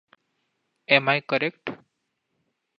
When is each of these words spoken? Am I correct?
Am 0.87 1.07
I 1.09 1.21
correct? 1.21 1.69